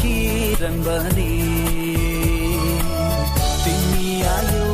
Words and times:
बने। 0.00 1.30
तिमी 3.64 4.22
आयो 4.22 4.66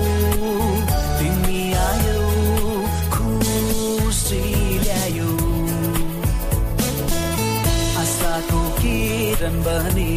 तिमी 1.19 1.73
आयो 1.73 2.21
खुसी 3.11 4.43
ल्यायो। 4.79 5.31
आशाको 8.01 8.61
किरण 8.71 9.63
बने। 9.63 10.16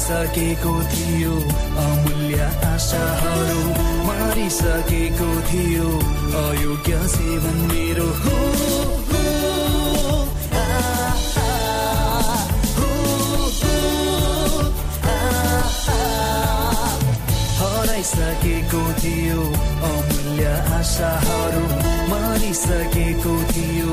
सकेको 0.00 0.72
थियो 0.92 1.34
अमूल्य 1.84 2.50
आशाहरू। 2.72 3.89
मारिसकेको 4.40 5.30
थियो। 5.48 5.88
अयोग्य 6.40 6.92
सेवन 7.12 7.56
मेरो 7.70 8.06
हो 8.20 8.36
हराइसकेको 17.60 18.82
थियो 19.02 19.42
अमूल्य 19.90 20.46
आशाहरू 20.78 21.64
मारिसकेको 22.12 23.34
थियो। 23.52 23.92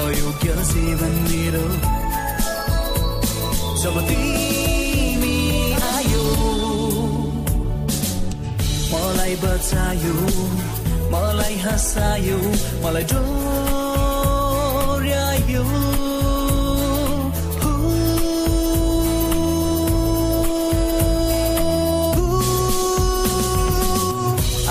अयोग्य 0.00 0.64
सेवन 0.72 1.14
मेरो। 1.28 1.66
जब 3.82 3.94
मलाई 9.22 9.38
बचायो 9.38 10.14
मलाई 11.12 11.56
हँसायो 11.62 12.38
मलाई 12.82 13.04
डोर्यायो। 13.10 14.14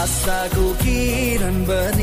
आशाको 0.03 0.65
किरण 0.83 1.55
बनी 1.71 2.00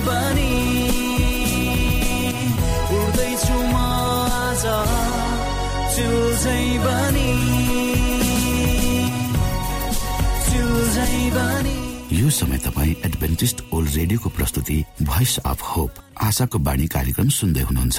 बनी 0.00 0.52
उड्दैछु 2.98 3.58
म 3.72 3.74
आज 3.74 4.64
चिल 5.94 6.14
चाहिँ 6.44 6.78
बनी 6.84 7.30
चिल 10.46 10.72
चाहिँ 10.94 11.30
बनी 11.36 11.76
यो 12.20 12.30
समय 12.30 12.58
तपाईँ 12.66 12.94
एडभेन्टिस्ट 13.06 13.64
ओल्ड 13.74 13.90
रेडियोको 13.96 14.28
प्रस्तुति 14.38 14.78
भोइस 15.02 15.38
अफ 15.46 15.62
होप 15.76 15.90
आशाको 16.28 16.58
बाणी 16.68 16.86
कार्यक्रम 16.94 17.28
सुन्दै 17.40 17.62
हुनुहुन्छ। 17.68 17.98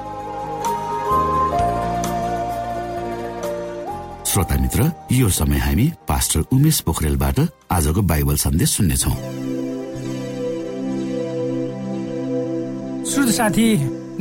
श्रोता 4.31 4.55
मित्र 4.55 4.83
यो 5.11 5.29
समय 5.29 5.57
हामी 5.59 5.85
पास्टर 6.07 6.39
उमेश 6.55 6.79
पोखरेलबाट 6.87 7.39
आजको 7.71 8.01
बाइबल 8.01 8.35
सन्देश 8.39 8.69
सुन्नेछौ। 8.69 9.11
साथी 13.31 13.67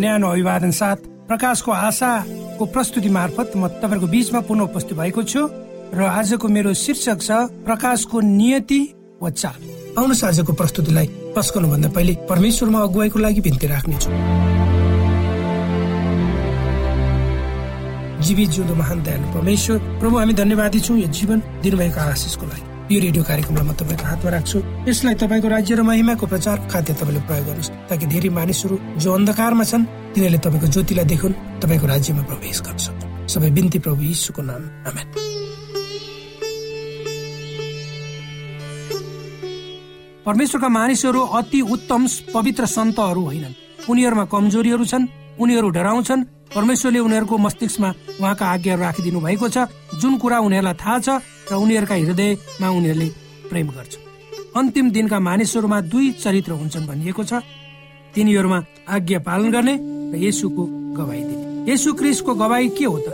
न्यानो 0.03 0.29
अभिवादन 0.29 0.71
साथ 0.75 1.07
प्रकाशको 1.31 1.71
आशाको 1.73 2.65
प्रस्तुति 2.75 3.09
मार्फत 3.09 3.53
म 3.57 3.69
तपाईँहरूको 3.69 4.07
बीचमा 4.11 4.41
पुनः 4.51 4.65
उपस्थित 4.65 4.99
भएको 4.99 5.23
छु 5.23 5.47
र 5.95 6.03
आजको 6.03 6.49
मेरो 6.49 6.75
शीर्षक 6.75 7.19
छ 7.23 7.31
प्रकाशको 7.63 8.21
नियति 8.21 8.83
वा 9.23 9.31
चाल। 9.31 9.59
आउनुहोस् 9.95 10.25
आजको 10.25 10.53
प्रस्तुतिलाई 10.59 11.07
पस्कनु 11.39 11.69
भन्दा 11.71 11.89
पहिले 11.95 12.13
परमेश्वरमा 12.27 12.83
अगुवाईको 12.83 13.19
लागि 13.19 13.41
बिन्ती 13.47 13.67
राख्नेछु। 13.67 14.11
जीवित 18.21 18.49
जिउँदो 18.51 18.75
महान 18.75 19.03
दयालु 19.03 19.27
परमेश्वर। 19.35 19.79
प्रभु 20.01 20.17
हामी 20.19 20.33
धन्यवादी 20.33 20.81
छौँ 20.81 20.99
यो 20.99 21.09
जीवन 21.09 21.39
दिनुभएको 21.63 22.01
आशिषको 22.01 22.47
लागि। 22.47 22.65
यो 22.91 23.01
रेडियो 23.01 23.23
कार्यक्रमलाई 23.25 23.65
म 23.65 23.73
तपाईँको 23.73 24.05
हातमा 24.05 24.31
राख्छु। 24.31 24.59
यसलाई 24.89 25.15
तपाईँको 25.15 25.49
राज्य 25.49 25.75
र 25.75 25.83
महिमाको 25.83 26.27
प्रचार 26.27 26.57
खाद्य 26.69 26.93
तपाईँले 27.01 27.21
प्रयोग 27.29 27.47
गर्नुहोस् 27.47 27.71
ताकि 27.89 28.07
धेरै 28.13 28.29
मानिसहरू 28.29 28.77
जो 28.99 29.09
अन्धकारमा 29.15 29.65
छन् 29.65 29.85
तिनीहरूले 30.15 30.39
तपाईँको 30.45 30.67
ज्योतिलाई 30.75 31.07
देखुन् 31.07 31.39
तपाईँको 31.63 31.87
राज्यमा 31.87 32.23
प्रवेश 32.29 32.57
सक्छन् 32.61 33.29
सबै 33.31 33.51
बिन्ती 33.57 33.79
प्रभु 33.79 34.03
यीशुको 34.03 34.43
नाम। 34.43 34.63
आमेन। 34.91 35.07
परमेश्वरका 40.27 40.69
मानिसहरू 40.69 41.21
अति 41.39 41.61
उत्तम 41.75 42.03
पवित्र 42.35 42.67
सन्तहरू 42.67 43.23
होइनन्। 43.25 43.55
उनीहरूमा 43.91 44.25
कमजोरीहरू 44.25 44.85
छन् 44.85 45.09
उनीहरू 45.41 45.69
डराउँछन् 45.71 46.27
परमेश्वरले 46.51 46.99
उनीहरूको 46.99 47.37
मस्तिष्कमा 47.39 47.91
उहाँका 48.21 48.45
आज्ञाहरू 48.47 48.83
राखिदिनु 48.83 49.21
भएको 49.21 49.49
छ। 49.49 49.59
जुन 50.01 50.19
कुरा 50.19 50.39
उनीहरूलाई 50.43 50.75
थाहा 50.75 50.99
छ 50.99 51.09
र 51.47 51.55
उनीहरूका 51.55 51.95
हृदयमा 51.95 52.69
उनीहरूले 52.69 53.09
प्रेम 53.51 53.69
गर्छ। 53.71 53.93
अन्तिम 54.59 54.87
दिनका 54.91 55.19
मानिसहरूमा 55.21 55.79
दुई 55.87 56.11
चरित्र 56.19 56.53
हुन्छन् 56.53 56.87
भनिएको 56.91 57.23
छ। 57.23 57.33
तिनीहरूमा 58.15 58.59
आज्ञा 58.91 59.19
पालन 59.23 59.49
गर्ने 59.55 59.75
र 60.11 60.15
यसुको 60.19 60.63
गवाई 60.99 61.23
दिने। 61.23 61.71
यसु 61.71 61.95
क्रिसको 61.95 62.35
गवाई 62.35 62.69
के 62.75 62.85
हो 62.85 62.99
त? 62.99 63.09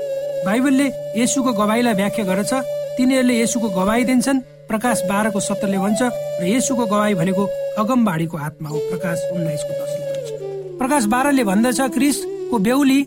बाइबलले 0.47 0.87
यसुको 1.21 1.53
गवाईलाई 1.53 1.95
व्याख्या 1.95 2.25
गरेछ। 2.25 2.53
तिनीहरूले 2.97 3.35
यसुको 3.43 3.69
गवाई 3.69 4.05
दिन्छन्। 4.09 4.41
प्रकाश 4.67 5.03
बाह्रको 5.09 5.41
सत्तरले 5.41 5.79
भन्छ 5.79 6.01
र 6.41 6.43
यसुको 6.49 6.85
गवाई 6.89 7.15
भनेको 7.15 7.45
अगमबाडीको 7.79 8.37
आत्मा 8.37 8.69
हो। 8.69 8.79
प्रकाश 8.91 9.19
उन्नाइसको 9.37 9.73
दसले 9.77 10.05
भन्छ। 10.09 10.29
प्रकाश 10.81 11.05
बाह्रले 11.13 11.45
भन्दछ 11.45 11.81
क्रिसको 11.93 12.57
बेहुली 12.59 13.01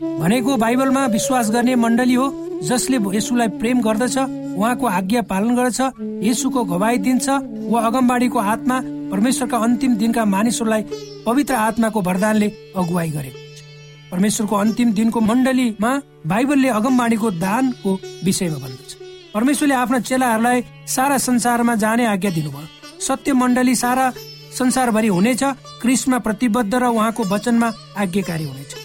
भनेको 0.00 0.56
बाइबलमा 0.56 1.04
विश्वास 1.06 1.50
गर्ने 1.50 1.74
मण्डली 1.74 2.14
हो 2.14 2.24
जसले 2.62 2.98
यसुलाई 3.16 3.48
प्रेम 3.60 3.80
गर्दछ 3.80 4.16
उहाँको 4.18 4.86
आज्ञा 4.86 5.22
पालन 5.30 5.56
गर्दछ 5.56 5.80
यसुको 6.22 6.64
गवाई 6.64 6.98
दिन्छ 7.06 7.28
वा 7.72 7.80
अगमबाडीको 7.88 8.38
आत्मा 8.38 8.80
परमेश्वरका 9.12 9.58
अन्तिम 9.58 9.94
दिनका 9.96 10.24
मानिसहरूलाई 10.24 10.82
पवित्र 11.26 11.54
आत्माको 11.54 12.00
वरदानले 12.08 12.48
अगुवाई 12.76 13.10
गरेको 13.10 13.38
हुन्छ 13.38 14.12
परमेश्वरको 14.12 14.56
अन्तिम 14.56 14.92
दिनको 14.92 15.20
मण्डलीमा 15.30 15.92
बाइबलले 16.26 16.68
अगमबाडीको 16.76 17.30
दानको 17.40 17.98
विषयमा 18.24 18.58
भन्दछ। 18.58 18.96
परमेश्वरले 19.34 19.74
आफ्ना 19.74 20.00
चेलाहरूलाई 20.00 20.62
सारा 20.86 21.18
संसारमा 21.18 21.74
जाने 21.74 22.06
आज्ञा 22.06 22.30
दिनुभयो। 22.30 23.00
सत्य 23.00 23.32
मण्डली 23.32 23.74
सारा 23.74 24.12
संसारभरि 24.58 25.08
हुनेछ 25.08 25.42
क्रिस्टमा 25.82 26.18
प्रतिबद्ध 26.18 26.74
र 26.74 26.84
उहाँको 26.84 27.24
वचनमा 27.32 27.72
आज्ञाकारी 27.96 28.44
हुनेछ। 28.44 28.75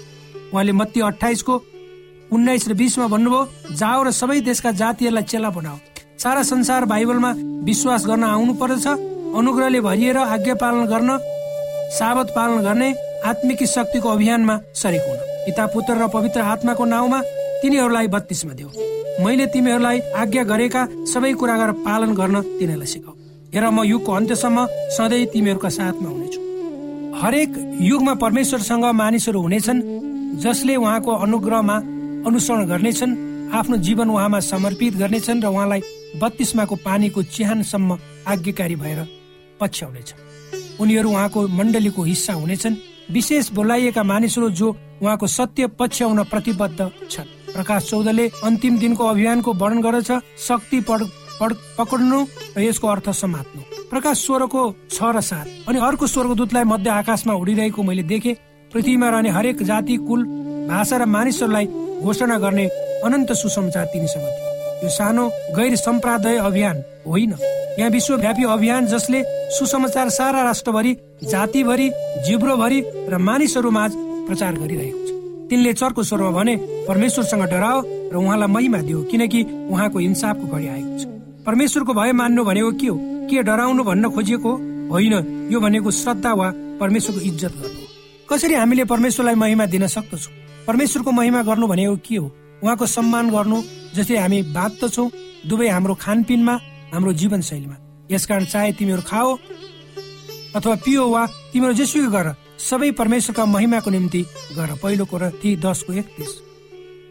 उहाँले 0.54 0.72
मत्ती 0.72 1.00
अठाइसको 1.02 1.56
उन्नाइस 2.32 2.68
र 2.70 2.74
बिसमा 2.74 3.08
भन्नुभयो 3.08 3.76
जाओ 3.76 4.04
र 4.04 4.12
सबै 4.12 4.40
देशका 4.42 4.72
जातिहरूलाई 4.72 5.24
चेला 5.24 5.50
बनाओ। 5.50 5.78
सारा 6.18 6.42
संसार 6.44 6.86
बाइबलमा 6.86 7.32
विश्वास 7.66 8.06
गर्न 8.06 8.24
आउनु 8.24 8.54
पर्दछ। 8.54 8.88
अनुग्रहले 9.32 9.80
भरिएर 9.82 10.18
आज्ञा 10.18 10.56
पालन 10.56 10.86
गर्न 10.86 11.10
साबत 11.98 12.28
पालन 12.36 12.60
गर्ने 12.62 12.90
आत्मिकी 13.26 13.66
शक्तिको 13.66 14.10
अभियानमा 14.10 14.56
सरेक 14.76 15.04
हुन। 15.08 15.18
पिता 15.46 15.66
पुत्र 15.74 15.94
र 15.98 16.08
पवित्र 16.08 16.40
आत्माको 16.54 16.86
नाउँमा 16.86 17.20
तिनीहरूलाई 17.62 18.08
बत्तीसमा 18.08 18.54
देऊ। 18.54 18.70
मैले 19.24 19.46
तिमीहरूलाई 19.54 20.00
आज्ञा 20.16 20.44
गरेका 20.44 20.82
सबै 21.06 21.34
कुरा 21.34 21.56
गरेर 21.58 21.72
पालन 21.84 22.12
गर्न 22.16 22.42
तिनीहरूलाई 22.60 22.88
सिकाऊ। 22.88 23.16
हेर 23.54 23.66
म 23.70 23.84
युगको 23.84 24.12
अन्त्यसम्म 24.12 24.58
सधैँ 24.96 25.26
तिमीहरूका 25.34 25.70
साथमा 25.70 26.10
हुनेछु। 26.10 26.40
हरेक 27.22 27.50
युगमा 27.82 28.14
परमेश्वरसँग 28.24 28.86
मानिसहरू 29.02 29.40
हुनेछन्। 29.42 29.80
जसले 30.38 30.76
उहाँको 30.76 31.12
अनुग्रहमा 31.26 31.76
अनुसरण 32.28 32.66
गर्नेछन् 32.66 33.18
आफ्नो 33.52 33.78
जीवन 33.78 34.10
उहाँमा 34.10 34.40
समर्पित 34.42 34.96
गर्नेछन् 34.98 35.42
र 35.42 35.48
उहाँलाई 35.48 35.82
बत्तीसमाको 36.22 36.76
पानीको 36.76 37.24
चिहानसम्म 37.26 37.98
आज्ञाकारी 38.28 38.76
भएर 38.76 39.00
पछ्याउनेछ 39.60 40.14
उनीहरू 40.80 41.10
उहाँको 41.10 41.48
मण्डलीको 41.48 42.04
हिस्सा 42.04 42.34
हुनेछन्। 42.34 42.76
विशेष 43.12 43.52
बोलाइएका 43.52 44.04
मानिसहरू 44.04 44.50
जो 44.50 44.68
उहाँको 45.02 45.28
सत्य 45.28 45.68
पछ्याउन 45.80 46.24
प्रतिबद्ध 46.24 46.80
छन्। 47.12 47.28
प्रकाश 47.54 47.90
चौधले 47.90 48.28
अन्तिम 48.44 48.78
दिनको 48.80 49.04
अभियानको 49.06 49.54
वर्णन 49.54 49.82
गर्दछ 49.82 50.12
शक्ति 50.40 50.80
पढ 50.90 51.02
पक्ड्नु 51.78 52.20
र 52.58 52.62
यसको 52.62 52.88
अर्थ 52.88 53.10
समात्नु। 53.12 53.62
प्रकाश 53.90 54.26
स्वरको 54.26 54.62
छ 54.90 55.04
र 55.04 55.22
सात। 55.22 55.48
अनि 55.68 55.80
अर्को 55.80 56.08
स्वरको 56.08 56.36
दूतलाई 56.36 56.64
मध्य 56.64 56.90
आकाशमा 56.90 57.34
उडिरहेको 57.34 57.84
मैले 57.84 58.04
देखेँ। 58.04 58.36
पृथ्वीमा 58.74 59.10
रहने 59.10 59.30
हरेक 59.30 59.64
जाति 59.64 59.96
कुल 60.08 60.24
भाषा 60.68 60.98
र 60.98 61.06
मानिसहरूलाई 61.06 61.66
घोषणा 62.02 62.38
गर्ने 62.40 62.66
अनन्त 63.06 63.32
सुसमाचार 63.34 63.86
तिनीसँग 63.94 64.28
थियो 64.28 64.50
यो 64.84 64.90
सानो 64.90 65.28
गैर 65.56 65.76
सम्प्रादय 65.78 66.38
अभियान 66.40 66.84
होइन। 67.08 67.34
यहाँ 67.80 67.90
विश्वव्यापी 67.90 68.44
अभियान 68.44 68.86
जसले 68.88 69.24
सुसमाचार 69.58 70.10
सारा 70.10 70.44
राष्ट्रभरि 70.44 70.96
जातिभरि 71.24 71.90
जिब्रोभरि 72.28 72.80
र 73.10 73.18
मानिसहरू 73.20 73.72
माझ 73.72 73.92
प्रचार 74.28 74.54
गरिरहेको 74.56 75.04
छ। 75.08 75.50
तिनले 75.50 75.74
चर्को 75.74 76.04
स्वरमा 76.04 76.32
भने 76.32 76.56
परमेश्वरसँग 76.88 77.44
डराओ 77.52 77.82
र 78.12 78.16
उहाँलाई 78.16 78.48
महिमा 78.48 78.82
दियो 78.88 79.02
किनकि 79.12 79.42
उहाँको 79.70 80.00
इन्साफको 80.00 80.48
घडी 80.48 80.68
आएको 80.68 80.98
छ। 81.00 81.06
परमेश्वरको 81.46 81.94
भय 81.94 82.12
मान्नु 82.12 82.44
भनेको 82.44 82.72
के 82.72 82.88
हो? 82.88 82.98
के 83.30 83.44
डराउनु 83.44 83.84
भन्न 83.84 84.10
खोजिएको 84.16 84.52
होइन 84.92 85.14
यो 85.52 85.60
भनेको 85.60 85.92
श्रद्धा 85.92 86.34
वा 86.34 86.48
परमेश्वरको 86.80 87.22
इज्जत 87.22 87.54
गर्नु 87.62 87.81
कसरी 88.32 88.54
हामीले 88.56 88.84
परमेश्वरलाई 88.88 89.36
महिमा 89.36 89.66
दिन 89.68 89.88
सक्दछौँ? 89.88 90.32
परमेश्वरको 90.68 91.12
महिमा 91.12 91.42
गर्नु 91.44 91.68
भनेको 91.68 91.96
के 92.00 92.16
हो? 92.16 92.32
उहाँको 92.64 92.86
सम्मान 92.88 93.30
गर्नु 93.30 93.58
जस्तै 93.96 94.18
हामी 94.18 94.42
बाँच्दछौँ 94.56 95.12
दुवै 95.52 95.68
हाम्रो 95.68 95.94
खानपिनमा 96.00 96.54
हाम्रो 96.94 97.12
जीवनशैलीमा। 97.14 97.76
यसकारण 98.12 98.46
चाहे 98.46 98.72
तिमीहरू 98.80 99.02
खाओ 99.04 99.36
अथवा 100.56 100.76
पियो 100.80 101.08
वा 101.12 101.26
तिमीहरू 101.52 101.76
जेसुकै 101.76 102.08
गर 102.08 102.28
सबै 102.56 102.92
परमेश्वरका 102.96 103.46
महिमाको 103.46 103.90
निम्ति 103.92 104.22
गर। 104.56 104.80
पहिलो 104.80 105.06
कुरा 105.12 105.30
ती 105.44 105.56
दसको 105.60 105.94
एकतिस। 105.94 106.32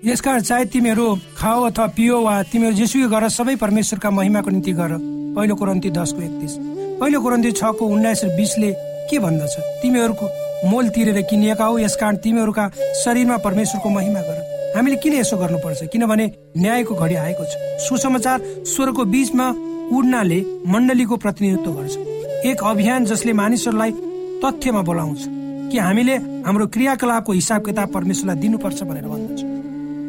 यसकारण 0.05 0.41
चाहे 0.41 0.65
तिमीहरू 0.73 1.05
खाओ 1.37 1.61
अथवा 1.69 1.87
पियो 1.97 2.21
वा 2.25 2.43
तिमीहरू 2.49 2.77
जेसुकै 2.77 3.09
गर 3.13 3.29
सबै 3.29 3.57
परमेश्वरका 3.61 4.11
महिमाको 4.11 4.51
निम्ति 4.51 4.73
गर। 4.73 4.97
पहिलो 5.37 5.55
कुरन्ती 5.55 5.91
दसको 5.91 6.21
एकतिस। 6.23 6.53
पहिलो 7.01 7.21
कुरन्ती 7.21 7.53
छको 7.53 7.85
उन्नाइस 7.87 8.25
र 8.25 8.37
बिसले 8.37 8.73
के 9.11 9.19
भन्दछ? 9.19 9.55
तिमीहरूको 9.83 10.27
मोल 10.65 10.89
तिरेर 10.89 11.21
किनिएका 11.23 11.67
यसकारण 11.81 12.17
तिमीहरूका 12.21 12.69
शरीरमा 13.01 13.37
परमेश्वरको 13.45 13.89
महिमा 13.89 14.21
गर। 14.21 14.39
हामीले 14.77 14.97
किन 14.97 15.15
यसो 15.15 15.37
गर्नुपर्छ? 15.37 15.83
किनभने 15.93 16.27
न्यायको 16.57 16.95
घडी 16.95 17.15
आएको 17.15 17.45
छ। 17.45 17.53
सुसमाचार 17.81 18.39
स्वरको 18.69 19.05
बीचमा 19.05 19.47
उड्नाले 19.97 20.41
मण्डलीको 20.67 21.17
प्रतिनिधित्व 21.17 21.71
गर्छ। 21.73 21.97
एक 22.47 22.65
अभियान 22.65 23.05
जसले 23.05 23.33
मानिसहरूलाई 23.33 23.93
तथ्यमा 24.45 24.83
बोलाउँछ 24.83 25.21
कि 25.73 25.79
हामीले 25.79 26.17
हाम्रो 26.45 26.67
क्रियाकलापको 26.67 27.33
हिसाब 27.33 27.65
किताब 27.67 27.93
परमेश्वरलाई 27.93 28.37
दिनुपर्छ 28.37 28.83
भनेर 28.83 29.07
भन्दछ। 29.09 29.41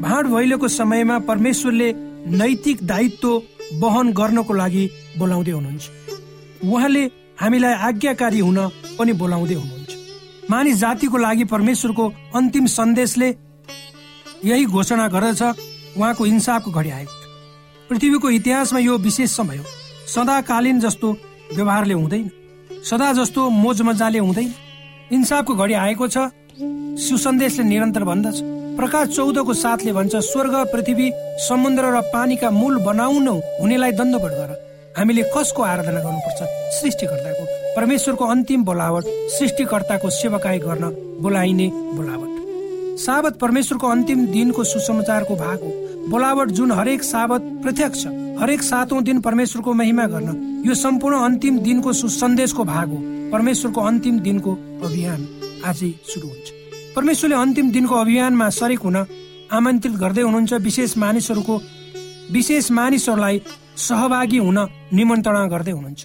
भाँड 0.03 0.27
भैलोको 0.27 0.67
समयमा 0.67 1.20
परमेश्वरले 1.31 1.91
नैतिक 2.27 2.77
दायित्व 2.84 3.29
वहन 3.81 4.12
गर्नको 4.13 4.53
लागि 4.53 4.84
बोलाउँदै 5.17 5.51
हुनुहुन्छ। 5.51 5.86
उहाँले 6.65 7.03
हामीलाई 7.39 7.74
आज्ञाकारी 7.88 8.39
हुन 8.39 8.60
पनि 9.00 9.13
बोलाउँदै 9.13 9.55
हुनुहुन्छ। 9.55 9.81
मानिस 10.51 10.77
जातिको 10.77 11.17
लागि 11.17 11.43
परमेश्वरको 11.48 12.05
अन्तिम 12.36 12.65
सन्देशले 12.67 13.27
यही 14.46 14.65
घोषणा 14.65 15.08
गर्दछ 15.08 15.41
उहाँको 15.98 16.25
इन्साफको 16.25 16.72
घडी 16.72 16.89
आएको 16.89 17.15
पृथ्वीको 17.89 18.29
इतिहासमा 18.29 18.79
यो 18.79 18.98
विशेष 18.98 19.31
समय 19.31 19.58
हो। 19.58 19.65
सदाकालीन 20.08 20.79
जस्तो 20.79 21.12
व्यवहारले 21.55 21.93
हुँदैन। 21.93 22.29
सदा 22.84 23.12
जस्तो 23.13 23.50
मोज 23.50 23.81
मजाले 23.81 24.20
हुँदैन। 24.20 24.53
इन्साफको 25.12 25.53
घडी 25.55 25.74
आएको 25.74 26.08
छ 26.08 26.17
सुसन्देशले 27.00 27.63
निरन्तर 27.63 28.03
भन्दछ। 28.03 28.38
प्रकाश 28.77 29.08
चौधको 29.15 29.53
साथले 29.53 29.91
भन्छ 29.93 30.15
स्वर्ग 30.31 30.55
पृथ्वी 30.74 31.08
समुद्र 31.48 31.84
र 31.96 32.01
पानीका 32.12 32.50
मूल 32.51 32.75
बनाउन 32.84 33.27
हुनेलाई 33.62 33.91
दण्डवट 34.00 34.34
गर। 34.39 34.50
हामीले 34.98 35.24
कसको 35.36 35.62
आराधना 35.63 36.00
गर्नुपर्छ? 36.00 36.39
सृष्टिकर्ताको। 36.79 37.40
परमेश्वरको 37.75 38.25
अन्तिम 38.25 38.63
बोलावट 38.63 39.04
सृष्टिकर्ताको 39.32 40.10
सेवकाई 40.12 40.60
गर्न 40.60 40.90
बोलाइने 41.22 41.68
बोलावट। 41.96 42.98
साबत 43.00 43.38
परमेश्वरको 43.40 43.88
अन्तिम 43.88 44.25
दिनको 44.28 44.63
सुसमाचारको 44.63 45.36
भाग 45.36 45.60
हो। 45.60 45.70
बोलावट 46.10 46.50
जुन 46.51 46.72
हरेक 46.72 47.04
साबत 47.04 47.42
प्रत्यक्ष 47.63 48.06
हरेक 48.42 48.62
सातौं 48.62 49.04
दिन 49.04 49.22
परमेश्वरको 49.22 49.74
महिमा 49.74 50.06
गर्न 50.08 50.63
यो 50.66 50.74
सम्पूर्ण 50.75 51.20
अन्तिम 51.20 51.60
दिनको 51.60 51.94
सुसन्देशको 51.94 52.63
भाग 52.63 52.90
हो। 52.90 53.00
परमेश्वरको 53.32 53.82
अन्तिम 53.82 54.20
दिनको 54.20 54.51
अभियान 54.86 55.28
आजै 55.66 55.92
सुरु 56.06 56.28
हुन्छ। 56.28 56.48
परमेश्वरले 56.96 57.36
अन्तिम 57.36 57.72
दिनको 57.72 57.96
अभियानमा 57.96 58.50
सरेक 58.50 58.80
हुन 58.80 58.98
आमन्त्रित 59.51 59.96
गर्दै 59.96 60.22
हुनुहुन्छ 60.22 60.54
विशेष 60.68 60.98
मानिसहरूको 60.98 61.56
विशेष 62.32 62.72
मानिसहरूलाई 62.72 63.42
सहभागी 63.80 64.38
हुन 64.38 64.60
निमन्त्रणा 64.94 65.46
गर्दै 65.48 65.72
हुनुहुन्छ। 65.72 66.01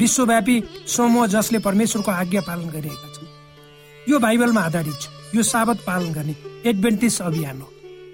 विश्वव्यापी 0.00 0.62
समूह 0.86 1.26
जसले 1.26 1.58
परमेश्वरको 1.58 2.10
आज्ञा 2.10 2.40
पालन 2.40 2.68
गरिरहेका 2.70 3.08
छन्। 3.14 3.28
यो 4.10 4.18
बाइबलमा 4.18 4.60
आधारित 4.60 4.94
छ। 5.00 5.08
यो 5.34 5.42
साबत 5.42 5.78
पालन 5.86 6.12
गर्ने 6.12 6.34
एडभेन्टिस 6.66 7.20
अभियान 7.22 7.60
हो। 7.60 7.68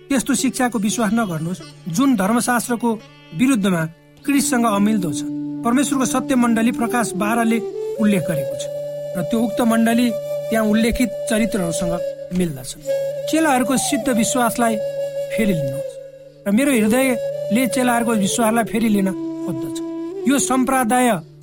त्यस्तो 0.08 0.34
शिक्षाको 0.34 0.78
विश्वास 0.78 1.10
नगर्नुहोस्। 1.12 1.60
जुन 1.88 2.16
धर्मशास्त्रको 2.16 2.90
विरुद्धमा 3.38 3.84
क्रिससँग 4.25 4.66
अमिल्दो 4.66 5.12
छ। 5.12 5.22
परमेश्वरको 5.64 6.04
सत्य 6.04 6.34
मण्डली 6.34 6.72
प्रकाश 6.72 7.12
बाह्रले 7.16 7.58
उल्लेख 8.00 8.22
गरेको 8.28 8.54
छ। 8.60 8.64
र 9.16 9.22
त्यो 9.30 9.38
उक्त 9.40 9.60
मण्डली 9.60 10.10
त्यहाँ 10.50 10.64
उल्लेखित 10.66 11.10
चरित्रहरूसँग 11.30 11.92
मिल्दछ। 12.38 12.70
चेलाहरूको 13.30 13.76
सिद्ध 13.76 14.08
विश्वासलाई 14.08 14.76
फेरि 15.32 15.52
लिनुहोस्। 15.52 15.94
र 16.46 16.50
मेरो 16.50 16.70
हृदयले 16.72 17.66
चेलाहरूको 17.66 18.12
विश्वासलाई 18.26 18.64
फेरि 18.64 18.88
लिन 18.88 19.08
खोज्दछ। 19.46 19.76
यो 20.28 20.38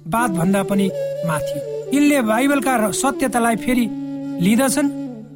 सम्प्रदायवाद 0.07 0.31
भन्दा 0.37 0.63
पनि 0.63 0.87
माथि। 1.27 1.59
यिनले 1.95 2.21
बाइबलका 2.21 2.91
सत्यतालाई 2.93 3.55
फेरि 3.55 3.85
लिँदछन् 4.41 4.89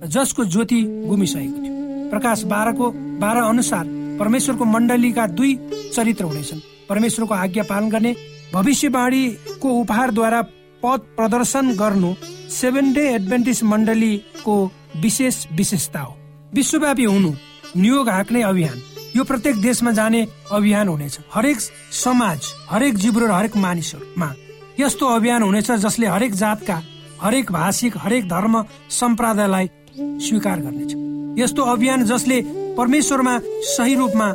जसको 0.07 0.45
ज्योति 0.45 0.81
गुमिसकेको 1.07 1.59
थियो। 1.59 2.09
प्रकाश 2.09 2.43
बाह्रको 2.43 2.85
बाह्र 3.19 3.37
अनुसार 3.43 3.85
परमेश्वरको 4.19 4.65
मण्डलीका 4.65 5.25
दुई 5.27 5.51
चरित्र 5.95 6.23
हुनेछन्। 6.23 6.59
परमेश्वरको 6.89 7.33
आज्ञा 7.35 7.63
पालन 7.63 7.89
गर्ने 7.89 8.15
भविष्यवाणीको 8.53 9.69
उपहारद्वारा 9.81 10.41
पद 10.83 10.99
प्रदर्शन 11.17 11.75
गर्नु 11.75 12.13
सेभेन 12.51 12.93
डे 12.93 13.03
एडभेन्टिस 13.15 13.63
मण्डलीको 13.63 14.55
विशेष 14.97 15.35
विशेषता 15.51 15.99
हो। 15.99 16.15
विश्वव्यापी 16.53 17.03
हुनु 17.03 17.31
नियोग 17.77 18.09
हाँक्ने 18.09 18.41
अभियान 18.43 18.77
यो 19.15 19.23
प्रत्येक 19.23 19.61
देशमा 19.61 19.91
जाने 19.91 20.27
अभियान 20.51 20.87
हुनेछ। 20.87 21.19
हरेक 21.33 21.59
समाज 21.95 22.53
हरेक 22.69 22.95
जिब्रो 22.97 23.27
र 23.27 23.31
हरेक 23.31 23.55
मानिसहरूमा 23.57 24.33
यस्तो 24.81 25.05
अभियान 25.05 25.43
हुनेछ 25.43 25.71
जसले 25.71 26.07
हरेक 26.07 26.33
जातका 26.35 26.81
हरेक 27.21 27.51
भाषिक 27.51 27.97
हरेक 27.97 28.27
धर्म 28.29 28.63
सम्प्रदायलाई 28.89 29.69
स्वीकार 29.97 30.59
गर्नेछ। 30.59 30.95
यस्तो 31.39 31.63
अभियान 31.63 32.05
जसले 32.05 32.41
परमेश्वरमा 32.77 33.37
सही 33.67 33.95
रूपमा 33.95 34.27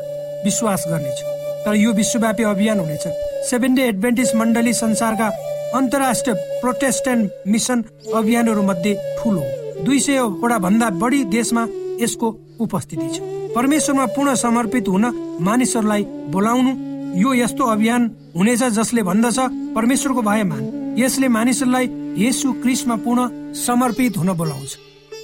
विश्वास 0.44 0.84
गर्नेछ। 0.88 1.22
तर 1.66 1.74
यो 1.74 1.92
विश्वव्यापी 1.92 2.42
अभियान 2.42 2.80
हुनेछ। 2.80 3.06
सेभेन 3.50 3.74
डे 3.74 3.82
एडभेन्टिस 3.82 4.34
मण्डली 4.34 4.72
संसारका 4.74 5.28
अन्तर्राष्ट्रिय 5.74 6.36
प्रोटेस्टेन्ट 6.60 7.30
मिसन 7.48 7.84
अभियानहरू 8.14 8.62
मध्ये 8.62 8.94
ठुलो 9.18 9.42
दुई 9.84 10.00
सयवटा 10.00 10.58
भन्दा 10.58 10.90
बढी 11.02 11.24
देशमा 11.34 11.66
यसको 12.00 12.34
उपस्थिति 12.60 13.08
छ। 13.08 13.20
परमेश्वरमा 13.54 14.06
पूर्ण 14.06 14.34
समर्पित 14.34 14.88
हुन 14.88 15.04
मानिसहरूलाई 15.40 16.02
बोलाउनु 16.30 16.85
यो 17.16 17.32
यस्तो 17.34 17.64
अभियान 17.64 18.02
हुनेछ 18.36 18.62
जसले 18.76 19.02
भन्दछ 19.02 19.38
परमेश्वरको 19.74 20.22
भय 20.22 20.42
मान 20.44 20.64
यसले 20.98 21.28
मानिसहरूलाई 21.28 21.86
यसु 22.20 22.52
क्रिसमा 22.62 22.96
पूर्ण 23.04 23.52
समर्पित 23.56 24.16
हुन 24.18 24.32
बोलाउँछ। 24.36 24.72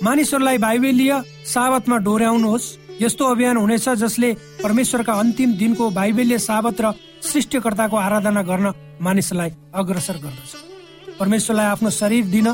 मानिसहरूलाई 0.02 0.58
बाइबेलीय 0.58 1.12
साबतमा 1.46 1.96
डोर्याउनुहोस्। 1.98 2.66
यस्तो 3.00 3.24
अभियान 3.24 3.56
हुनेछ 3.56 3.88
जसले 4.00 4.32
परमेश्वरका 4.62 5.12
अन्तिम 5.12 5.52
दिनको 5.52 5.90
बाइबेलीय 5.90 6.38
साबत 6.38 6.80
र 6.80 6.92
सृष्टिकर्ताको 7.22 7.96
आराधना 7.96 8.42
गर्न 8.42 8.72
मानिसलाई 9.00 9.50
अग्रसर 9.74 10.16
गर्दछ। 10.24 10.52
परमेश्वरलाई 11.20 11.66
आफ्नो 11.66 11.90
शरीर 11.90 12.24
दिन 12.26 12.48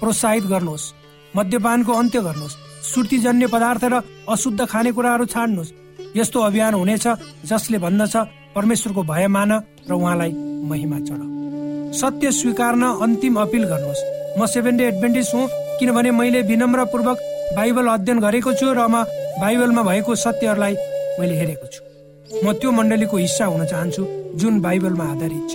प्रोत्साहित 0.00 0.44
गर्नुहोस्। 0.52 0.92
मद्यपानको 1.36 1.92
अन्त्य 1.92 2.20
गर्नुहोस्। 2.20 2.58
सुर्तीजन्य 2.92 3.46
पदार्थ 3.46 3.84
र 3.84 3.94
अशुद्ध 4.28 4.60
खानेकुराहरू 4.60 5.24
छाड्नुहोस् 5.32 5.74
यस्तो 6.16 6.38
अभियान 6.40 6.74
हुनेछ 6.74 7.06
जसले 7.48 7.78
भन्दछ 7.78 8.16
परमेश्वरको 8.54 9.02
भय 9.02 9.26
मान 9.28 9.52
र 9.88 9.92
उहाँलाई 9.92 10.32
महिमा 10.70 10.98
चढ। 11.00 11.20
सत्य 11.92 12.30
स्वीकार्न 12.32 12.82
अन्तिम 13.04 13.34
अपिल 13.40 13.64
गर्नुहोस्। 13.64 14.02
म 14.38 14.46
सेभेन 14.46 14.76
डे 14.76 14.84
एडभेन्टिस 14.88 15.34
हुँ 15.34 15.46
किनभने 15.78 16.10
मैले 16.10 16.42
विनम्र 16.48 16.84
पूर्वक 16.92 17.18
बाइबल 17.56 17.86
अध्ययन 17.86 18.18
गरेको 18.20 18.52
छु 18.52 18.72
र 18.72 18.86
म 18.88 19.04
बाइबलमा 19.40 19.82
भएको 19.82 20.14
सत्यहरूलाई 20.14 20.74
मैले 21.20 21.34
हेरेको 21.36 21.66
छु। 21.72 21.80
म 22.44 22.52
त्यो 22.56 22.70
मण्डलीको 22.72 23.16
हिस्सा 23.16 23.44
हुन 23.44 23.64
चाहन्छु 23.66 24.02
जुन 24.40 24.60
बाइबलमा 24.60 25.04
आधारित 25.04 25.44
छ। 25.50 25.54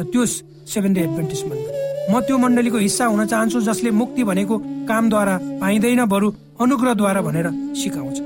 र 0.00 0.04
त्यो 0.12 0.24
सेभेन 0.72 0.92
डे 0.94 1.00
एडभेन्टिस 1.00 1.44
मण्डली। 1.44 1.72
म 2.08 2.20
त्यो 2.24 2.36
मण्डलीको 2.38 2.78
हिस्सा 2.78 3.04
हुन 3.04 3.26
चाहन्छु 3.26 3.60
जसले 3.60 3.90
मुक्ति 3.90 4.24
भनेको 4.24 4.58
कामद्वारा 4.88 5.34
पाइँदैन 5.60 6.04
बरु 6.08 6.28
अनुग्रहद्वारा 6.60 7.20
भनेर 7.20 7.48
सिकाउँछ। 7.76 8.18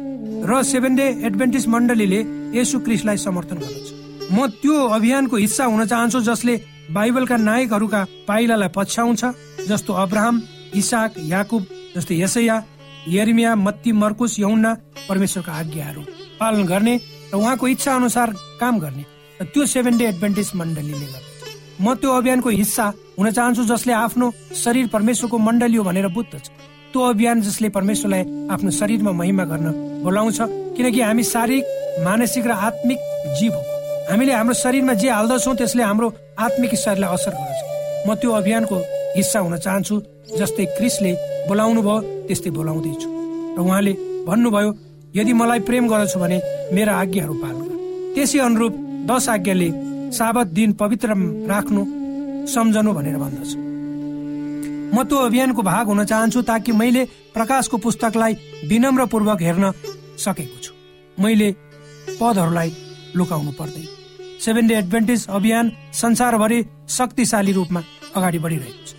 र 0.46 0.62
सेभेन 0.62 0.94
डे 0.96 1.06
एडभेन्टिस 1.26 1.68
मण्डलीले 1.68 2.20
यसु 2.54 2.78
क्रिसलाई 2.86 3.16
समर्थन 3.16 3.58
गर्दछ। 3.58 3.91
म 4.32 4.46
त्यो 4.62 4.76
अभियानको 4.96 5.36
हिस्सा 5.36 5.64
हुन 5.64 5.84
चाहन्छु 5.86 6.20
जसले 6.28 6.54
बाइबलका 6.96 7.36
नायकहरूका 7.36 8.00
पाइलालाई 8.28 8.68
पछ्याउँछ 8.76 9.24
जस्तो 9.68 9.92
अब्राहम 10.04 10.36
इसाक 10.80 11.14
याकुब 11.32 11.66
जस्तै 11.96 12.14
यसैया 12.22 12.56
यर्मिया 13.08 13.54
मत्ती 13.56 13.92
मर्कुस 14.02 14.38
यौना 14.38 14.72
परमेश्वरका 15.08 15.52
आज्ञाहरू 15.52 16.02
पालन 16.40 16.64
गर्ने 16.72 16.94
र 17.32 17.36
उहाँको 17.36 17.68
इच्छा 17.68 17.94
अनुसार 17.94 18.32
काम 18.60 18.78
गर्ने 18.80 19.04
र 19.40 19.44
त्यो 19.52 19.66
सेभेन 19.74 19.98
डे 19.98 20.04
एडभेन्टिस 20.12 20.54
मण्डलीले 20.56 21.06
गर्दछ 21.12 21.80
म 21.80 21.94
त्यो 22.00 22.10
अभियानको 22.20 22.48
हिस्सा 22.60 22.86
हुन 23.18 23.30
चाहन्छु 23.30 23.64
जसले 23.72 23.92
आफ्नो 24.04 24.30
शरीर 24.62 24.86
परमेश्वरको 24.94 25.38
मण्डली 25.48 25.76
हो 25.76 25.84
भनेर 25.84 26.08
बुझ्दछ 26.16 26.48
त्यो 26.92 27.00
अभियान 27.10 27.40
जसले 27.48 27.68
परमेश्वरलाई 27.76 28.48
आफ्नो 28.54 28.70
शरीरमा 28.80 29.12
महिमा 29.20 29.44
गर्न 29.52 29.68
बोलाउँछ 30.04 30.38
किनकि 30.76 31.00
हामी 31.00 31.24
शारीरिक 31.34 32.00
मानसिक 32.06 32.46
र 32.46 32.58
आत्मिक 32.70 32.98
जीव 33.40 33.52
हो। 33.54 33.71
हामीले 34.10 34.32
हाम्रो 34.32 34.54
शरीरमा 34.62 34.94
जे 35.00 35.08
हाल्दछौँ 35.10 35.54
त्यसले 35.56 35.82
हाम्रो 35.82 36.08
आत्मिक 36.44 36.72
शरीरलाई 36.84 37.14
असर 37.16 37.32
गर्छ 37.38 37.60
म 38.06 38.14
त्यो 38.20 38.30
अभियानको 38.40 38.76
हिस्सा 39.16 39.38
हुन 39.44 39.56
चाहन्छु 39.64 39.94
जस्तै 40.38 40.64
क्रिसले 40.76 41.12
बोलाउनु 41.48 41.80
भयो 41.86 41.98
त्यस्तै 42.28 42.50
बोलाउँदैछु। 42.58 43.08
र 43.56 43.58
उहाँले 43.62 43.92
भन्नुभयो 44.28 44.70
यदि 45.18 45.32
मलाई 45.40 45.60
प्रेम 45.68 45.84
गर्दछु 45.92 46.18
भने 46.22 46.38
मेरा 46.74 46.92
आज्ञाहरू 47.02 47.34
पालन 47.42 47.68
त्यसै 48.14 48.38
अनुरूप 48.48 48.74
दश 49.08 49.28
आज्ञाले 49.34 49.68
साबत 50.18 50.46
दिन 50.58 50.70
पवित्र 50.82 51.08
राख्नु 51.52 51.82
सम्झनु 52.54 52.90
भनेर 52.98 53.16
भन्दछ। 53.22 53.50
म 54.94 54.96
त्यो 55.08 55.18
अभियानको 55.28 55.62
भाग 55.62 55.86
हुन 55.88 56.04
चाहन्छु 56.10 56.40
ताकि 56.50 56.72
मैले 56.80 57.02
प्रकाशको 57.34 57.76
पुस्तकलाई 57.86 58.32
विनम्रपूर्वक 58.70 59.40
हेर्न 59.46 59.64
सकेको 60.24 60.58
छु। 60.64 60.72
मैले 61.22 61.48
पदहरूलाई 62.20 62.70
लुकाउनु 63.16 63.52
पर्दैन 63.58 63.86
सेभेन 64.44 64.66
डे 64.66 64.74
एडभेन्टेज 64.74 65.26
अभियान 65.28 65.70
संसारभरि 65.94 66.58
शक्तिशाली 66.88 67.52
रूपमा 67.52 67.80
अगाडि 68.16 68.38
बढिरहेको 68.38 68.82
छ। 68.86 68.90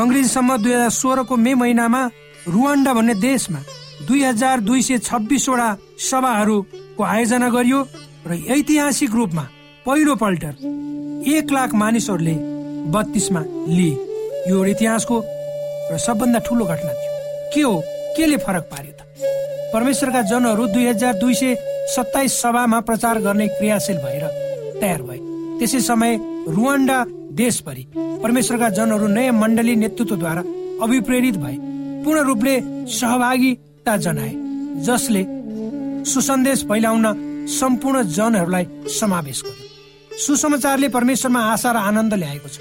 अङ्ग्रेजीसम्म 0.00 0.56
दुई 0.62 0.72
हजार 0.72 0.90
सोह्रको 0.90 1.36
मे 1.36 1.54
महिनामा 1.54 2.02
रुवान्डा 2.48 2.92
भन्ने 2.94 3.14
देशमा 3.20 3.60
दुई 4.06 4.22
हजार 4.24 4.60
दुई 4.60 4.82
सय 4.82 4.98
छब्बिसवटा 4.98 5.68
सभाहरूको 5.98 7.02
आयोजना 7.04 7.48
गरियो 7.48 7.80
र 8.26 8.32
ऐतिहासिक 8.56 9.10
रूपमा 9.10 9.44
पहिलो 9.86 10.14
पल्ट 10.22 10.44
एक 11.28 11.46
लाख 11.52 11.74
मानिसहरूले 11.74 12.34
बत्तीसमा 12.94 13.40
लिए। 13.68 13.94
यो 14.50 14.64
इतिहासको 14.64 15.16
र 15.92 15.98
सबभन्दा 15.98 16.38
ठुलो 16.46 16.64
घटना 16.64 16.92
थियो। 16.92 17.12
के 17.54 17.60
हो? 17.60 17.74
केले 18.16 18.36
फरक 18.36 18.64
पार्यो 18.72 18.92
त? 18.92 19.00
परमेश्वरका 19.72 20.22
जनहरू 20.30 20.66
दुई 20.72 20.86
हजार 20.86 21.14
दुई 21.18 21.34
सय 21.34 21.54
सत्ताइस 21.88 22.32
सभामा 22.42 22.80
प्रचार 22.80 23.18
गर्ने 23.22 23.46
क्रियाशील 23.48 23.96
भएर 23.98 24.24
तयार 24.80 25.02
भए। 25.02 25.18
त्यसै 25.58 25.80
समय 25.82 26.16
रुवान्डा 26.48 26.98
देशभरि 27.34 27.84
परमेश्वरका 28.22 28.68
जनहरू 28.70 29.06
नयाँ 29.08 29.32
मण्डली 29.34 29.74
नेतृत्वद्वारा 29.76 30.42
अभिप्रेरित 30.84 31.36
भए। 31.36 31.56
पूर्ण 32.04 32.20
रूपले 32.24 32.54
सहभागिता 32.90 33.96
जनाए 33.96 34.32
जसले 34.86 35.22
सुसन्देश 36.04 36.64
फैलाउन 36.64 37.06
सम्पूर्ण 37.50 38.02
जनहरूलाई 38.16 38.66
समावेश 38.90 39.42
गर्यो। 39.42 40.18
सुसमाचारले 40.18 40.88
परमेश्वरमा 40.88 41.40
आशा 41.52 41.70
र 41.72 41.76
आनन्द 41.88 42.14
ल्याएको 42.14 42.48
छ। 42.48 42.56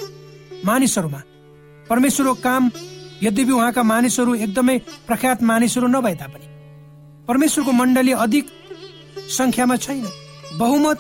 मानिसहरूमा 0.65 1.21
परमेश्वरको 1.85 2.33
काम 2.43 2.63
यद्यपि 3.23 3.51
उहाँका 3.51 3.83
मानिसहरू 3.83 4.33
एकदमै 4.35 4.77
प्रख्यात 5.07 5.43
मानिसहरू 5.43 5.87
नभए 5.87 6.15
तापनि 6.15 6.47
परमेश्वरको 7.27 7.71
मण्डली 7.71 8.11
अधिक 8.25 8.45
संख्यामा 9.29 9.75
छैन। 9.75 10.03
बहुमत 10.57 10.97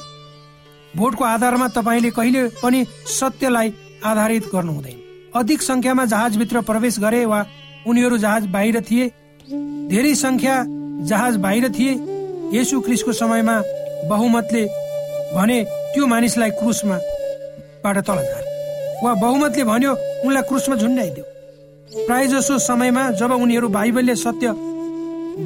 भोटको 0.95 1.23
आधारमा 1.23 1.67
तपाईँले 1.67 2.09
कहिले 2.11 2.47
पनि 2.63 2.85
सत्यलाई 3.09 3.73
आधारित 4.05 4.49
गर्नु 4.53 4.71
हुँदैन। 4.73 4.97
अधिक 5.35 5.61
संख्यामा 5.61 6.05
जहाजभित्र 6.05 6.61
प्रवेश 6.61 6.99
गरे 6.99 7.25
वा 7.25 7.45
उनीहरू 7.87 8.17
जहाज 8.17 8.45
बाहिर 8.47 8.81
थिए 8.81 9.07
धेरै 9.89 10.13
संख्या 10.15 10.55
जहाज 11.07 11.35
बाहिर 11.37 11.69
थिए 11.69 11.93
यसु 12.53 12.79
क्रिसको 12.81 13.11
समयमा 13.13 13.61
बहुमतले 14.09 14.65
भने 15.35 15.63
त्यो 15.93 16.05
मानिसलाई 16.07 16.51
क्रुसमा 16.59 16.97
बाट 17.83 17.97
तल 18.07 18.19
झार। 18.23 18.43
वा 19.03 19.13
बहुमतले 19.13 19.63
भन्यो 19.63 19.93
उनलाई 20.25 20.43
क्रुसमा 20.49 20.75
झुन्ड्याइदियो 20.75 21.25
प्राय 22.05 22.27
जसो 22.27 22.57
समयमा 22.59 23.09
जब 23.11 23.31
उनीहरू 23.33 23.67
बाइबलले 23.69 24.15
सत्य 24.17 24.53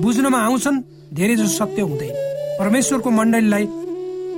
बुझ्नमा 0.01 0.39
आउँछन् 0.39 0.83
धेरै 1.13 1.35
जसो 1.35 1.57
सत्य 1.57 1.81
हुँदैन। 1.81 2.15
परमेश्वरको 2.61 3.09
मण्डलीलाई 3.09 3.65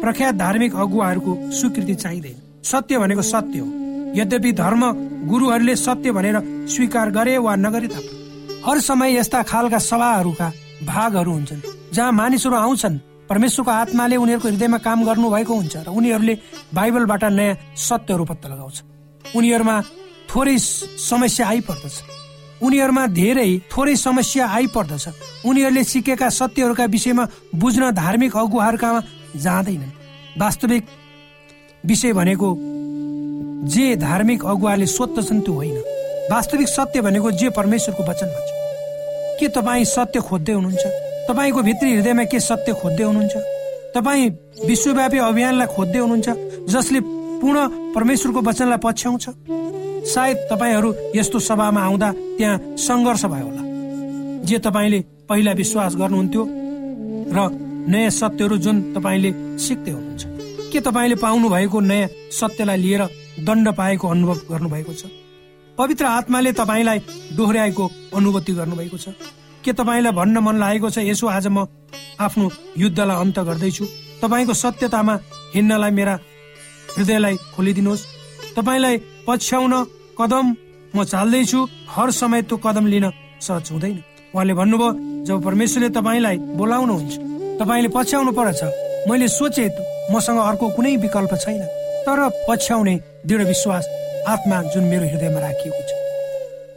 प्रख्यात 0.01 0.36
धार्मिक 0.36 0.75
अगुवाहरूको 0.75 1.32
स्वीकृति 1.51 1.96
चाहिँदैन। 1.96 2.36
सत्य 2.63 2.98
भनेको 2.98 3.22
सत्य 3.22 3.60
हो। 3.60 3.68
यद्यपि 4.15 4.51
धर्म 4.53 4.84
गुरुहरूले 5.27 5.75
सत्य 5.75 6.12
भनेर 6.12 6.38
स्वीकार 6.72 7.10
गरे 7.12 7.38
वा 7.38 7.56
नगरे 7.56 7.88
तापनि 7.88 8.63
हर 8.65 8.80
समय 8.80 9.15
यस्ता 9.18 9.42
खालका 9.44 9.80
सभाहरूका 9.82 10.48
भागहरू 10.88 11.32
हुन्छन् 11.32 11.62
जहाँ 11.94 12.12
मानिसहरू 12.12 12.56
आउँछन्। 12.56 12.98
परमेश्वरको 13.30 13.72
आत्माले 13.74 14.15
उनीहरूको 14.15 14.48
हृदयमा 14.48 14.77
काम 14.88 15.03
गर्नु 15.03 15.30
भएको 15.30 15.53
हुन्छ 15.53 15.75
र 15.77 15.89
उनीहरूले 15.92 16.36
बाइबलबाट 16.74 17.24
नयाँ 17.33 17.59
सत्यहरू 17.77 18.24
पत्ता 18.24 18.48
लगाउँछ 18.50 18.77
उनीहरूमा 19.36 19.75
थोरै 20.31 20.57
समस्या 21.12 21.48
आइपर्दछ। 21.48 21.96
उनीहरूमा 22.61 23.05
धेरै 23.07 23.50
थोरै 23.72 23.96
समस्या 23.96 24.46
आइपर्दछ। 24.48 25.05
उनीहरूले 25.46 25.83
सिकेका 25.83 26.29
सत्यहरूका 26.29 26.85
विषयमा 26.85 27.24
बुझ्न 27.55 27.92
धार्मिक 27.92 28.37
अगुवाहरूका 28.37 28.89
जाँदैनन्। 29.35 29.92
वास्तविक 30.37 30.83
विषय 31.85 32.13
भनेको 32.13 32.50
जे 33.68 33.96
धार्मिक 33.96 34.46
अगुवाले 34.46 34.85
सोध्दछन् 34.87 35.42
त्यो 35.42 35.53
होइन। 35.53 35.77
वास्तविक 36.31 36.68
सत्य 36.68 37.01
भनेको 37.01 37.31
जे 37.31 37.50
परमेश्वरको 37.50 38.03
वचनमा 38.03 38.39
छ 38.39 38.51
के 39.39 39.48
तपाईँ 39.50 39.85
सत्य 39.85 40.20
खोज्दै 40.20 40.53
हुनुहुन्छ? 40.53 40.83
तपाईँको 41.27 41.61
भित्री 41.61 41.89
हृदयमा 41.96 42.24
के 42.24 42.39
सत्य 42.39 42.74
खोज्दै 42.74 43.03
हुनुहुन्छ? 43.03 43.35
तपाईँ 43.96 44.29
विश्वव्यापी 44.68 45.18
अभियानलाई 45.20 45.68
खोज्दै 45.68 46.00
हुनुहुन्छ 46.00 46.29
जसले 46.70 47.00
पूर्ण 47.42 47.57
परमेश्वरको 47.96 48.42
वचनलाई 48.42 48.79
पछ्याउँछ? 48.83 49.25
सायद 50.05 50.37
तपाईँहरू 50.51 50.94
यस्तो 51.16 51.39
सभामा 51.39 51.81
आउँदा 51.81 52.11
त्यहाँ 52.37 52.75
सङ्घर्ष 52.77 53.25
भयो 53.25 53.46
होला। 53.46 53.61
जे 54.44 54.57
तपाईँले 54.59 55.00
पहिला 55.29 55.51
विश्वास 55.51 55.96
गर्नुहुन्थ्यो 55.96 56.44
र 57.33 57.39
नयाँ 57.87 58.09
सत्यहरू 58.09 58.57
जुन 58.57 58.94
तपाईँले 58.94 59.31
सिक्दै 59.57 59.92
हुनुहुन्छ। 59.92 60.24
के 60.72 60.79
तपाईँले 60.79 61.16
पाउनु 61.16 61.50
भएको 61.50 61.79
नयाँ 61.79 62.09
सत्यलाई 62.31 62.77
लिएर 62.77 63.01
दण्ड 63.48 63.68
पाएको 63.74 64.07
अनुभव 64.07 64.37
गर्नुभएको 64.51 64.94
छ? 64.94 65.03
पवित्र 65.77 66.05
आत्माले 66.05 66.51
तपाईँलाई 66.53 67.00
डोहोऱ्याएको 67.37 67.85
अनुभूति 68.13 68.53
गर्नुभएको 68.53 68.98
छ। 68.98 69.07
के 69.63 69.72
तपाईँलाई 69.74 70.11
भन्न 70.11 70.37
मन 70.37 70.55
लागेको 70.59 70.89
छ 70.89 70.98
यसो 71.07 71.27
आज 71.27 71.48
म 71.48 71.66
आफ्नो 72.20 72.50
युद्धलाई 72.77 73.18
अन्त 73.18 73.39
गर्दैछु? 73.39 73.85
तपाईँको 74.22 74.53
सत्यतामा 74.53 75.13
हिँड्नलाई 75.55 75.92
मेरा 75.92 76.20
हृदयलाई 76.98 77.35
खोलिदिनुहोस्। 77.55 78.05
तपाईँलाई 78.55 78.98
पछ्याउन 79.27 79.74
कदम 80.20 80.46
म 80.96 81.03
चाल्दैछु। 81.03 81.59
हर 81.90 82.12
समय 82.12 82.42
त्यो 82.42 82.57
कदम 82.57 82.86
लिन 82.88 83.05
सहज 83.42 83.72
हुँदैन। 83.72 83.98
उहाँले 84.33 84.53
भन्नुभयो 84.53 84.90
जब 85.25 85.44
परमेश्वरले 85.44 85.90
तपाईँलाई 85.90 86.38
बोलाउनुहुन्छ 86.59 87.14
तपाईँले 87.59 87.90
पछ्याउनु 87.96 88.31
पर्छ 88.31 88.62
मैले 89.09 89.27
सोचे 89.27 89.66
मसँग 90.12 90.40
अर्को 90.40 90.70
कुनै 90.75 90.96
विकल्प 90.98 91.33
छैन। 91.44 91.62
तर 92.05 92.20
पछ्याउने 92.50 92.96
दृढ 93.27 93.42
विश्वास 93.48 93.86
आत्मा 94.27 94.62
जुन 94.74 94.83
मेरो 94.92 95.05
हृदयमा 95.07 95.40
राखिएको 95.40 95.81
छ। 95.88 95.92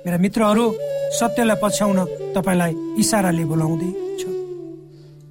मेरा 0.06 0.18
मित्रहरू 0.18 0.64
सत्यलाई 1.18 1.56
पछ्याउन 1.62 1.98
तपाईँलाई 2.36 2.72
इसाराले 3.00 3.44
बोलाउँदै 3.44 3.90
छ। 4.20 4.22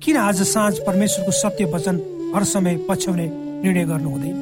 किन 0.03 0.17
आज 0.17 0.41
साँझ 0.43 0.73
परमेश्वरको 0.87 1.31
सत्य 1.31 1.65
वचन 1.73 1.95
हर 2.35 2.43
समय 2.43 2.75
पछ्याउने 2.89 3.27
निर्णय 3.63 3.85
गर्नु 3.85 4.09
हुँदैन 4.09 4.35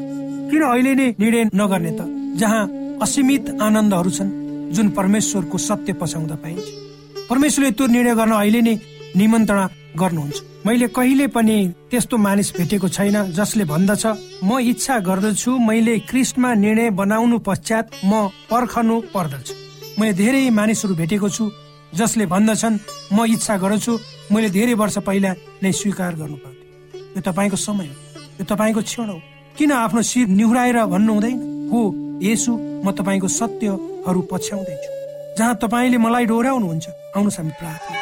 किन 0.50 0.62
अहिले 0.64 0.94
नै 0.96 1.08
निर्णय 1.20 1.44
नगर्ने 1.54 1.92
त? 1.92 2.02
जहाँ 2.40 2.64
असीमित 3.02 3.50
आनन्दहरू 3.62 4.10
छन् 4.10 4.32
जुन 4.74 4.90
परमेश्वरको 4.98 5.58
सत्य 5.58 5.94
पछाउँदा 6.02 6.36
पाइन्छ। 6.44 6.68
परमेश्वरले 7.30 7.72
त्यो 7.78 7.88
निर्णय 7.88 8.16
गर्न 8.16 8.32
अहिले 8.32 8.62
नै 8.62 8.76
निमन्त्रणा 9.16 9.66
गर्नुहुन्छ। 10.00 10.38
मैले 10.66 10.88
कहिले 10.98 11.28
पनि 11.36 11.58
त्यस्तो 11.92 12.18
मानिस 12.18 12.50
भेटेको 12.58 12.88
छैन 12.88 13.18
जसले 13.38 13.64
भन्दछ 13.66 14.04
म 14.44 14.58
इच्छा 14.72 15.00
गर्दछु 15.00 15.52
मैले 15.60 15.98
क्रिस्टमा 16.10 16.54
निर्णय 16.54 16.90
बनाउनु 17.00 17.38
पश्चात 17.48 17.86
म 18.06 18.28
पर्खनु 18.50 18.96
पर्दछ। 19.14 19.48
मैले 20.00 20.14
धेरै 20.14 20.50
मानिसहरू 20.50 20.96
भेटेको 20.96 21.30
छु 21.30 21.52
जसले 21.94 22.26
भन्दछन् 22.26 22.82
म 23.14 23.26
इच्छा 23.30 23.58
गर्छु 23.58 23.94
मैले 24.34 24.50
धेरै 24.50 24.74
वर्ष 24.74 24.98
पहिला 25.06 25.32
नै 25.64 25.72
स्वीकार 25.72 26.16
गर्नु 26.16 26.38
पर्थ्यो। 26.42 26.66
यो 27.16 27.22
तपाईँको 27.22 27.58
समय 27.58 27.88
हो 27.88 27.96
यो 28.40 28.46
तपाईँको 28.50 28.82
क्षण 28.82 29.10
हो। 29.10 29.20
किन 29.58 29.72
आफ्नो 29.72 30.02
शिर 30.02 30.28
निहुराएर 30.28 30.78
भन्नु 30.90 31.14
हुँदैन 31.14 31.38
हो 31.70 31.82
यसु 32.22 32.52
म 32.86 32.92
तपाईँको 32.92 33.28
सत्यहरू 33.28 34.22
पछ्याउँदैछु। 34.32 34.90
जहाँ 35.38 35.56
तपाईँले 35.62 35.98
मलाई 35.98 36.26
डोर्याउनुहुन्छ 36.30 36.86
आउनुहोस् 37.18 37.38
हामी 37.40 37.54
प्रार्थना। 37.60 37.98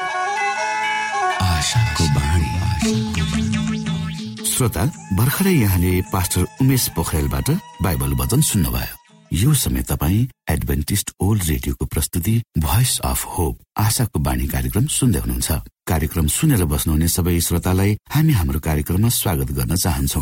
श्रोता 4.51 4.83
भर्खरै 5.17 5.53
यहाँले 5.53 5.91
पास्टर 6.13 6.41
उमेश 6.61 6.83
पोखरेलबाट 6.95 7.49
बाइबल 7.81 8.11
वचन 8.21 8.41
सुन्नुभयो। 8.41 8.99
यो 9.31 9.53
समय 9.53 9.81
तपाईँ 9.87 10.27
एडभेन्टिस्ट 10.51 11.11
ओल्ड 11.23 11.43
रेडियोको 11.47 11.85
प्रस्तुति 11.85 12.35
भोइस 12.59 12.99
अफ 12.99 13.25
होप 13.37 13.55
आशाको 13.79 14.19
बाणी 14.19 14.47
कार्यक्रम 14.47 14.85
सुन्दै 14.91 15.19
हुनुहुन्छ। 15.19 15.51
कार्यक्रम 15.87 16.27
सुनेर 16.27 16.63
बस्नुहुने 16.67 17.07
सबै 17.07 17.39
श्रोतालाई 17.39 17.91
हामी 18.11 18.33
हाम्रो 18.33 18.59
कार्यक्रममा 18.59 19.09
स्वागत 19.09 19.51
गर्न 19.57 19.75
चाहन्छौ। 19.75 20.21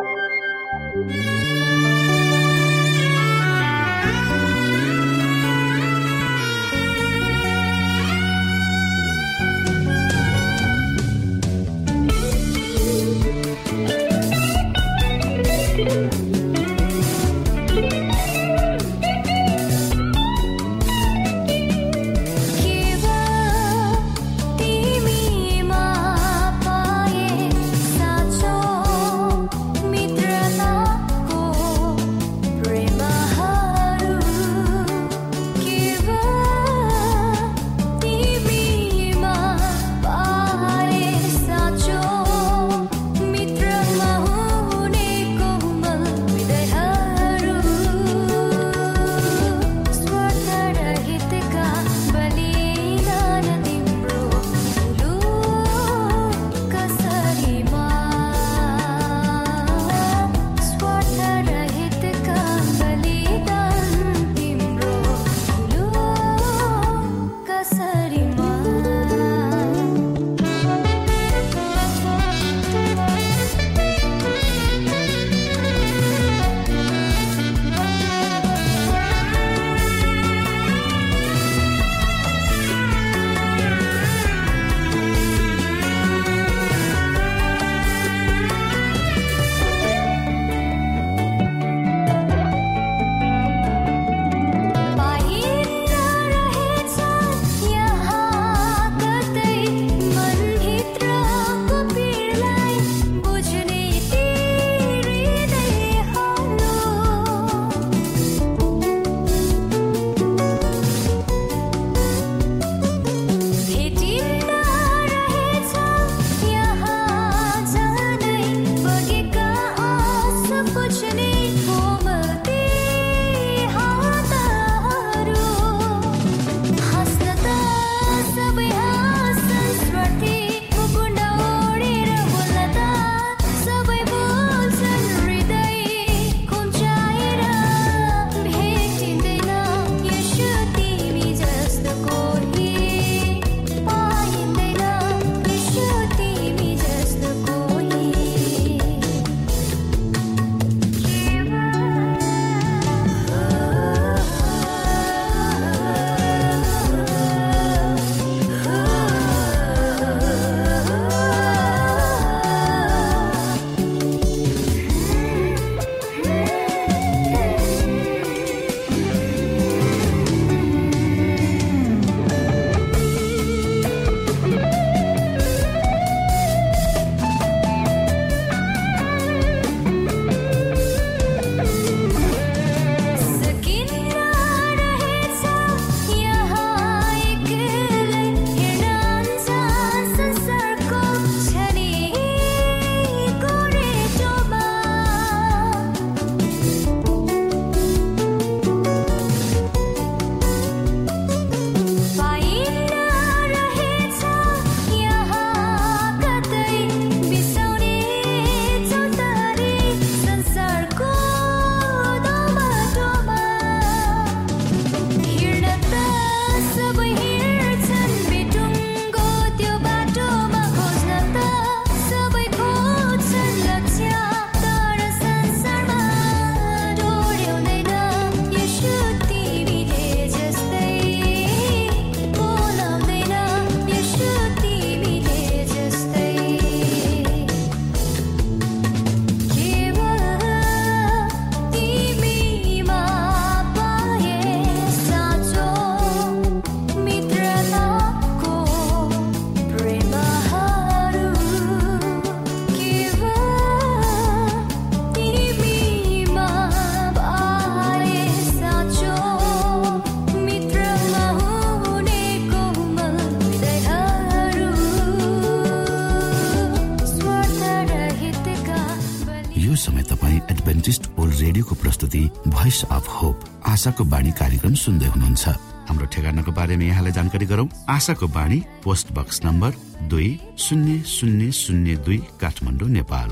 आशाको 273.81 274.03
बाणी 274.13 274.31
कार्यक्रम 274.37 274.73
सुन्दै 274.77 275.07
हुनुहुन्छ। 275.09 275.43
हाम्रो 275.89 276.05
ठेगानाको 276.13 276.51
बारेमा 276.53 276.85
यहाँलाई 276.85 277.13
जानकारी 277.17 277.45
गरौं। 277.49 277.65
आशाको 277.89 278.27
बाणी 278.29 278.57
पोस्ट 278.85 279.07
बक्स 279.17 279.41
नम्बर 279.41 279.71
दुई 280.05 280.29
शून्य 280.53 281.01
शून्य 281.01 281.49
शून्य 281.49 281.95
दुई 282.05 282.17
काठमाडौँ 282.37 282.89
नेपाल। 282.97 283.29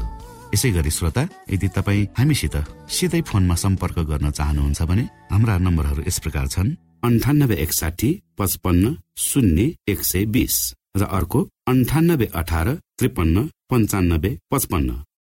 यसै 0.53 0.69
गरी 0.73 0.89
श्रोता 0.89 1.23
यदि 1.53 1.67
तपाईँ 1.77 2.09
हामीसित 2.17 2.55
सिधै 2.89 3.21
फोनमा 3.29 3.55
सम्पर्क 3.61 3.97
गर्न 4.09 4.31
चाहनुहुन्छ 4.33 4.81
भने 4.89 5.05
हाम्रा 5.29 5.57
नम्बरहरू 5.65 6.01
यस 6.09 6.17
प्रकार 6.25 6.45
छन्। 6.49 6.73
अन्ठानब्बे 7.05 7.55
एकसाठी 7.65 8.09
पचपन्न 8.37 8.85
शून्य 9.27 9.61
एक 9.85 10.01
सय 10.01 10.25
बिस। 10.33 10.57
र 10.97 11.01
अर्को 11.17 11.39
अन्ठानब्बे 11.69 12.27
अठार 12.33 12.67
त्रिपन्न 12.97 13.37
पञ्चानब्बे 13.69 14.31
पचपन्न। 14.49 14.89